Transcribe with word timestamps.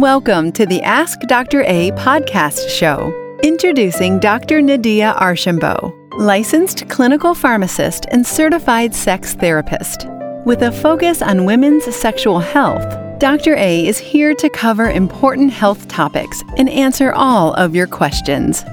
Welcome 0.00 0.50
to 0.52 0.64
the 0.64 0.80
Ask 0.80 1.20
Dr. 1.28 1.62
A 1.64 1.90
podcast 1.90 2.70
show. 2.70 3.12
Introducing 3.42 4.18
Dr. 4.18 4.62
Nadia 4.62 5.10
Archambault, 5.18 5.94
licensed 6.16 6.88
clinical 6.88 7.34
pharmacist 7.34 8.06
and 8.10 8.26
certified 8.26 8.94
sex 8.94 9.34
therapist. 9.34 10.06
With 10.46 10.62
a 10.62 10.72
focus 10.72 11.20
on 11.20 11.44
women's 11.44 11.94
sexual 11.94 12.38
health, 12.38 13.20
Dr. 13.20 13.54
A 13.56 13.86
is 13.86 13.98
here 13.98 14.32
to 14.36 14.48
cover 14.48 14.90
important 14.90 15.52
health 15.52 15.86
topics 15.88 16.42
and 16.56 16.70
answer 16.70 17.12
all 17.12 17.52
of 17.52 17.74
your 17.74 17.86
questions. 17.86 18.64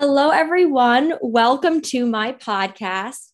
Hello, 0.00 0.30
everyone. 0.30 1.12
Welcome 1.20 1.82
to 1.82 2.06
my 2.06 2.32
podcast, 2.32 3.32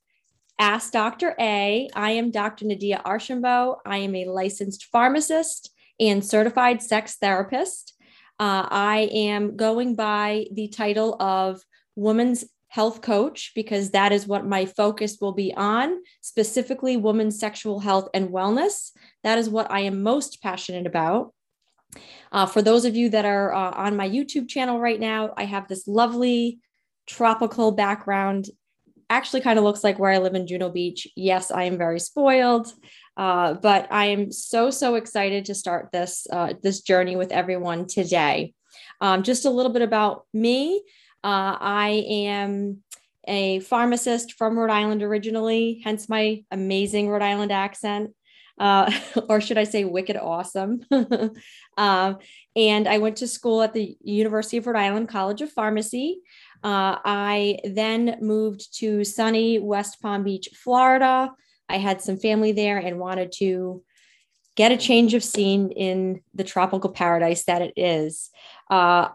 Ask 0.58 0.90
Dr. 0.90 1.36
A. 1.38 1.88
I 1.94 2.10
am 2.10 2.32
Dr. 2.32 2.66
Nadia 2.66 3.00
Archambault. 3.04 3.78
I 3.86 3.98
am 3.98 4.16
a 4.16 4.24
licensed 4.24 4.86
pharmacist 4.86 5.72
and 6.00 6.24
certified 6.26 6.82
sex 6.82 7.18
therapist. 7.20 7.94
Uh, 8.40 8.66
I 8.68 9.08
am 9.12 9.56
going 9.56 9.94
by 9.94 10.46
the 10.50 10.66
title 10.66 11.14
of 11.22 11.62
Women's 11.94 12.44
Health 12.66 13.00
Coach 13.00 13.52
because 13.54 13.92
that 13.92 14.10
is 14.10 14.26
what 14.26 14.44
my 14.44 14.66
focus 14.66 15.18
will 15.20 15.34
be 15.34 15.54
on, 15.56 16.02
specifically 16.20 16.96
women's 16.96 17.38
sexual 17.38 17.78
health 17.78 18.08
and 18.12 18.30
wellness. 18.30 18.90
That 19.22 19.38
is 19.38 19.48
what 19.48 19.70
I 19.70 19.82
am 19.82 20.02
most 20.02 20.42
passionate 20.42 20.88
about. 20.88 21.32
Uh, 22.32 22.46
for 22.46 22.62
those 22.62 22.84
of 22.84 22.96
you 22.96 23.08
that 23.10 23.24
are 23.24 23.52
uh, 23.52 23.72
on 23.72 23.96
my 23.96 24.08
YouTube 24.08 24.48
channel 24.48 24.80
right 24.80 25.00
now, 25.00 25.32
I 25.36 25.44
have 25.44 25.68
this 25.68 25.86
lovely 25.86 26.60
tropical 27.06 27.72
background. 27.72 28.48
Actually, 29.08 29.40
kind 29.40 29.58
of 29.58 29.64
looks 29.64 29.84
like 29.84 29.98
where 29.98 30.10
I 30.10 30.18
live 30.18 30.34
in 30.34 30.46
Juno 30.46 30.68
Beach. 30.68 31.06
Yes, 31.16 31.50
I 31.50 31.64
am 31.64 31.78
very 31.78 32.00
spoiled, 32.00 32.72
uh, 33.16 33.54
but 33.54 33.86
I 33.92 34.06
am 34.06 34.32
so 34.32 34.70
so 34.70 34.96
excited 34.96 35.44
to 35.44 35.54
start 35.54 35.90
this 35.92 36.26
uh, 36.32 36.54
this 36.62 36.80
journey 36.80 37.16
with 37.16 37.30
everyone 37.30 37.86
today. 37.86 38.54
Um, 39.00 39.22
just 39.22 39.44
a 39.44 39.50
little 39.50 39.72
bit 39.72 39.82
about 39.82 40.26
me. 40.32 40.82
Uh, 41.22 41.56
I 41.60 42.04
am 42.08 42.82
a 43.28 43.60
pharmacist 43.60 44.34
from 44.34 44.58
Rhode 44.58 44.70
Island 44.70 45.02
originally, 45.02 45.80
hence 45.84 46.08
my 46.08 46.44
amazing 46.50 47.08
Rhode 47.08 47.22
Island 47.22 47.52
accent 47.52 48.10
uh, 48.58 48.90
or 49.28 49.40
should 49.40 49.58
I 49.58 49.64
say, 49.64 49.84
wicked 49.84 50.16
awesome. 50.16 50.80
um, 51.76 52.18
and 52.54 52.88
I 52.88 52.98
went 52.98 53.16
to 53.16 53.28
school 53.28 53.62
at 53.62 53.74
the 53.74 53.96
University 54.02 54.56
of 54.56 54.66
Rhode 54.66 54.76
Island 54.76 55.08
College 55.08 55.42
of 55.42 55.52
Pharmacy. 55.52 56.20
Uh, 56.64 56.98
I 57.04 57.58
then 57.64 58.18
moved 58.20 58.78
to 58.78 59.04
sunny 59.04 59.58
West 59.58 60.00
Palm 60.00 60.24
Beach, 60.24 60.48
Florida. 60.54 61.32
I 61.68 61.78
had 61.78 62.00
some 62.00 62.16
family 62.16 62.52
there 62.52 62.78
and 62.78 62.98
wanted 62.98 63.32
to 63.38 63.82
get 64.56 64.72
a 64.72 64.76
change 64.76 65.12
of 65.14 65.22
scene 65.22 65.70
in 65.70 66.22
the 66.34 66.44
tropical 66.44 66.90
paradise 66.90 67.44
that 67.44 67.62
it 67.62 67.74
is. 67.76 68.30
Uh, 68.70 69.08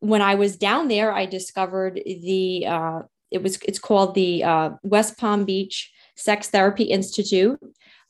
when 0.00 0.22
I 0.22 0.36
was 0.36 0.56
down 0.56 0.88
there, 0.88 1.12
I 1.12 1.26
discovered 1.26 2.00
the 2.04 2.66
uh, 2.66 3.00
it 3.30 3.42
was 3.42 3.58
it's 3.66 3.78
called 3.78 4.14
the 4.14 4.44
uh, 4.44 4.70
West 4.82 5.18
Palm 5.18 5.44
Beach 5.44 5.92
Sex 6.16 6.48
Therapy 6.48 6.84
Institute 6.84 7.58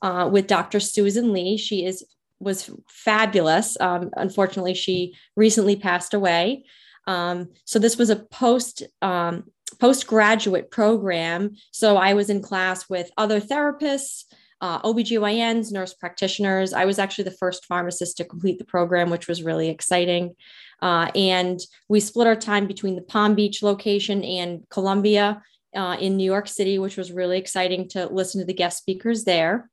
uh, 0.03 0.29
with 0.33 0.47
Dr. 0.47 0.81
Susan 0.81 1.33
Lee. 1.33 1.57
She 1.57 1.85
is 1.85 2.05
was 2.39 2.71
fabulous. 2.89 3.79
Um, 3.81 4.11
unfortunately, 4.17 4.75
she 4.75 5.15
recently 5.37 5.77
passed 5.77 6.13
away. 6.13 6.65
Um, 7.07 7.49
so 7.65 7.79
this 7.79 7.97
was 7.97 8.11
a 8.11 8.17
post 8.17 8.83
um, 9.01 9.45
postgraduate 9.81 10.71
program. 10.71 11.57
So 11.71 11.97
I 11.97 12.15
was 12.15 12.31
in 12.31 12.43
class 12.43 12.89
with 12.89 13.11
other 13.17 13.41
therapists, 13.41 14.25
uh, 14.61 14.81
OBGYNs, 14.83 15.73
nurse 15.73 15.95
practitioners. 15.95 16.73
I 16.73 16.85
was 16.85 16.99
actually 16.99 17.25
the 17.25 17.33
first 17.33 17.67
pharmacist 17.67 18.17
to 18.19 18.25
complete 18.25 18.59
the 18.59 18.65
program, 18.65 19.11
which 19.11 19.29
was 19.29 19.43
really 19.43 19.69
exciting. 19.69 20.35
Uh, 20.81 21.11
and 21.15 21.61
we 21.89 22.01
split 22.01 22.27
our 22.27 22.37
time 22.37 22.67
between 22.67 22.97
the 22.97 23.03
Palm 23.03 23.35
Beach 23.35 23.63
location 23.63 24.23
and 24.23 24.67
Columbia 24.71 25.43
uh, 25.77 25.97
in 25.97 26.17
New 26.17 26.25
York 26.25 26.49
City, 26.49 26.79
which 26.79 26.97
was 26.97 27.13
really 27.13 27.39
exciting 27.39 27.89
to 27.91 28.07
listen 28.07 28.41
to 28.41 28.47
the 28.47 28.55
guest 28.55 28.79
speakers 28.79 29.25
there. 29.25 29.71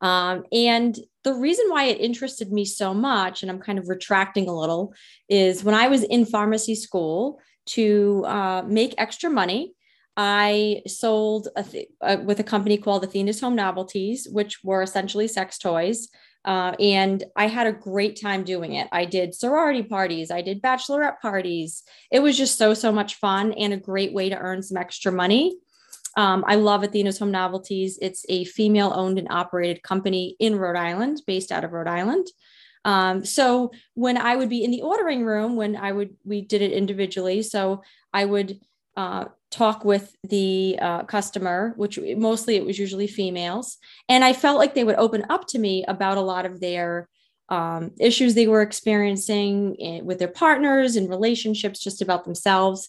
Um, 0.00 0.44
and 0.52 0.98
the 1.22 1.34
reason 1.34 1.66
why 1.68 1.84
it 1.84 2.00
interested 2.00 2.52
me 2.52 2.64
so 2.64 2.92
much, 2.92 3.42
and 3.42 3.50
I'm 3.50 3.60
kind 3.60 3.78
of 3.78 3.88
retracting 3.88 4.48
a 4.48 4.58
little, 4.58 4.92
is 5.28 5.62
when 5.62 5.76
I 5.76 5.88
was 5.88 6.02
in 6.02 6.26
pharmacy 6.26 6.74
school 6.74 7.40
to 7.66 8.24
uh, 8.26 8.62
make 8.66 8.94
extra 8.98 9.30
money. 9.30 9.74
I 10.16 10.82
sold 10.86 11.48
a 11.56 11.62
th- 11.62 11.88
uh, 12.00 12.18
with 12.24 12.40
a 12.40 12.44
company 12.44 12.76
called 12.76 13.04
Athena's 13.04 13.40
Home 13.40 13.54
Novelties, 13.54 14.28
which 14.30 14.62
were 14.62 14.82
essentially 14.82 15.28
sex 15.28 15.56
toys. 15.56 16.08
Uh, 16.44 16.74
and 16.80 17.24
I 17.36 17.46
had 17.46 17.66
a 17.66 17.72
great 17.72 18.20
time 18.20 18.42
doing 18.42 18.74
it. 18.74 18.88
I 18.90 19.04
did 19.04 19.34
sorority 19.34 19.82
parties, 19.82 20.30
I 20.30 20.42
did 20.42 20.62
bachelorette 20.62 21.20
parties. 21.20 21.82
It 22.10 22.20
was 22.20 22.36
just 22.36 22.58
so, 22.58 22.74
so 22.74 22.90
much 22.92 23.16
fun 23.16 23.52
and 23.52 23.72
a 23.72 23.76
great 23.76 24.12
way 24.12 24.28
to 24.28 24.38
earn 24.38 24.62
some 24.62 24.76
extra 24.76 25.12
money. 25.12 25.56
Um, 26.16 26.44
I 26.46 26.56
love 26.56 26.82
Athena's 26.82 27.18
Home 27.18 27.30
Novelties. 27.30 27.98
It's 28.02 28.26
a 28.28 28.44
female 28.44 28.92
owned 28.94 29.18
and 29.18 29.28
operated 29.30 29.82
company 29.82 30.36
in 30.38 30.56
Rhode 30.56 30.76
Island, 30.76 31.22
based 31.26 31.50
out 31.52 31.64
of 31.64 31.72
Rhode 31.72 31.88
Island. 31.88 32.26
Um, 32.84 33.24
so 33.24 33.70
when 33.94 34.18
I 34.18 34.36
would 34.36 34.48
be 34.48 34.64
in 34.64 34.70
the 34.70 34.82
ordering 34.82 35.24
room, 35.24 35.56
when 35.56 35.76
I 35.76 35.92
would, 35.92 36.16
we 36.24 36.42
did 36.42 36.62
it 36.62 36.72
individually. 36.72 37.42
So 37.42 37.82
I 38.12 38.24
would 38.24 38.58
uh, 38.96 39.26
talk 39.50 39.84
with 39.84 40.16
the 40.24 40.78
uh, 40.80 41.02
customer, 41.04 41.74
which 41.76 41.98
mostly 42.16 42.56
it 42.56 42.64
was 42.64 42.78
usually 42.78 43.06
females. 43.06 43.78
And 44.08 44.24
I 44.24 44.32
felt 44.32 44.58
like 44.58 44.74
they 44.74 44.84
would 44.84 44.96
open 44.96 45.24
up 45.28 45.46
to 45.48 45.58
me 45.58 45.84
about 45.86 46.18
a 46.18 46.22
lot 46.22 46.46
of 46.46 46.60
their 46.60 47.08
um, 47.48 47.90
issues 48.00 48.34
they 48.34 48.46
were 48.46 48.62
experiencing 48.62 49.74
in, 49.74 49.94
eh, 49.96 50.00
with 50.02 50.18
their 50.18 50.28
partners 50.28 50.96
and 50.96 51.08
relationships, 51.08 51.80
just 51.82 52.00
about 52.00 52.24
themselves. 52.24 52.88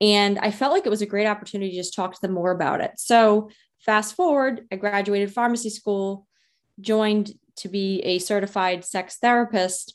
And 0.00 0.38
I 0.38 0.50
felt 0.50 0.72
like 0.72 0.86
it 0.86 0.90
was 0.90 1.02
a 1.02 1.06
great 1.06 1.26
opportunity 1.26 1.72
to 1.72 1.76
just 1.76 1.94
talk 1.94 2.14
to 2.14 2.20
them 2.22 2.32
more 2.32 2.50
about 2.50 2.80
it. 2.80 2.92
So, 2.96 3.50
fast 3.80 4.14
forward, 4.14 4.66
I 4.72 4.76
graduated 4.76 5.32
pharmacy 5.32 5.70
school, 5.70 6.26
joined 6.80 7.32
to 7.56 7.68
be 7.68 8.00
a 8.00 8.18
certified 8.18 8.84
sex 8.84 9.18
therapist. 9.20 9.94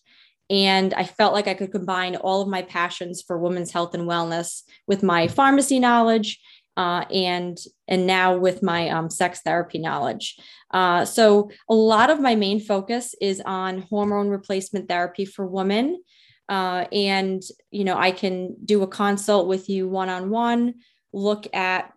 And 0.50 0.94
I 0.94 1.06
felt 1.06 1.34
like 1.34 1.48
I 1.48 1.54
could 1.54 1.72
combine 1.72 2.16
all 2.16 2.42
of 2.42 2.48
my 2.48 2.62
passions 2.62 3.22
for 3.22 3.38
women's 3.38 3.72
health 3.72 3.94
and 3.94 4.08
wellness 4.08 4.64
with 4.88 5.04
my 5.04 5.28
pharmacy 5.28 5.80
knowledge 5.80 6.40
uh, 6.76 7.06
and 7.12 7.58
and 7.88 8.08
now 8.08 8.36
with 8.36 8.64
my 8.64 8.90
um, 8.90 9.09
sex 9.09 9.42
therapy 9.42 9.80
knowledge. 9.80 10.38
Uh, 10.72 11.06
so 11.06 11.50
a 11.70 11.74
lot 11.74 12.09
of 12.09 12.20
my 12.20 12.36
main 12.36 12.59
focus 12.59 13.16
is 13.22 13.42
on 13.46 13.81
hormone 13.84 14.30
replacement 14.30 14.90
therapy 14.90 15.26
for 15.26 15.46
women. 15.46 16.02
Uh, 16.50 16.86
and 16.92 17.42
you 17.72 17.86
know 17.86 17.98
i 17.98 18.12
can 18.12 18.54
do 18.66 18.84
a 18.84 18.88
consult 18.88 19.48
with 19.48 19.70
you 19.70 19.88
one-on-one 19.88 20.74
look 21.14 21.48
at 21.56 21.94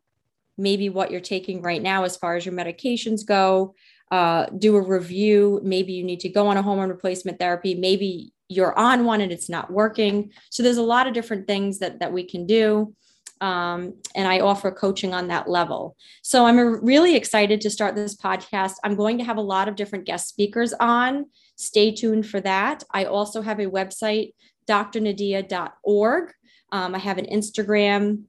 maybe 0.57 0.89
what 0.89 1.11
you're 1.11 1.21
taking 1.21 1.61
right 1.63 1.83
now 1.83 2.05
as 2.05 2.17
far 2.17 2.37
as 2.37 2.47
your 2.47 2.55
medications 2.55 3.27
go 3.27 3.75
uh, 4.11 4.47
do 4.57 4.77
a 4.77 4.81
review. 4.81 5.61
Maybe 5.63 5.93
you 5.93 6.05
need 6.05 6.21
to 6.21 6.29
go 6.29 6.47
on 6.47 6.57
a 6.57 6.63
hormone 6.63 6.89
replacement 6.89 7.39
therapy. 7.39 7.75
Maybe 7.75 8.33
you're 8.49 8.79
on 8.79 9.05
one 9.05 9.21
and 9.21 9.33
it's 9.33 9.49
not 9.49 9.73
working 9.73 10.31
so 10.51 10.63
there's 10.63 10.77
a 10.77 10.83
lot 10.83 11.07
of 11.07 11.15
different 11.15 11.47
things 11.47 11.79
that 11.79 12.01
that 12.01 12.13
we 12.13 12.25
can 12.25 12.47
do 12.47 12.95
um, 13.43 13.93
and 14.15 14.27
I 14.27 14.41
offer 14.41 14.71
coaching 14.71 15.13
on 15.13 15.29
that 15.29 15.47
level. 15.47 15.95
So 16.23 16.47
I'm 16.47 16.83
really 16.83 17.17
excited 17.17 17.61
to 17.61 17.69
start 17.69 17.95
this 17.95 18.17
podcast. 18.17 18.77
I'm 18.83 18.97
going 18.97 19.19
to 19.19 19.25
have 19.25 19.37
a 19.37 19.43
lot 19.43 19.69
of 19.69 19.77
different 19.77 20.07
guest 20.07 20.27
speakers 20.27 20.73
on 20.81 21.27
Stay 21.57 21.91
tuned 21.91 22.27
for 22.27 22.41
that. 22.41 22.85
I 22.93 23.07
also 23.07 23.41
have 23.41 23.59
a 23.59 23.67
website, 23.67 24.35
drnadia.org. 24.69 26.33
Um, 26.73 26.95
I 26.95 26.99
have 26.99 27.19
an 27.19 27.27
Instagram 27.27 28.25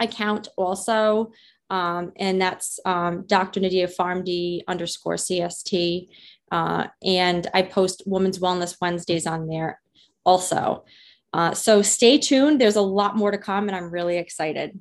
account 0.00 0.48
also, 0.56 1.30
um, 1.70 2.12
and 2.16 2.40
that's 2.40 2.80
um, 2.84 3.24
Dr. 3.26 3.60
Nadia 3.60 3.86
PharmD 3.86 4.62
underscore 4.66 5.14
CST. 5.14 6.08
Uh, 6.50 6.86
and 7.04 7.48
I 7.54 7.62
post 7.62 8.02
Women's 8.06 8.38
Wellness 8.38 8.76
Wednesdays 8.80 9.26
on 9.26 9.46
there 9.46 9.80
also. 10.24 10.84
Uh, 11.32 11.52
so 11.52 11.82
stay 11.82 12.18
tuned. 12.18 12.60
There's 12.60 12.76
a 12.76 12.82
lot 12.82 13.16
more 13.16 13.30
to 13.30 13.38
come, 13.38 13.68
and 13.68 13.76
I'm 13.76 13.90
really 13.90 14.18
excited. 14.18 14.78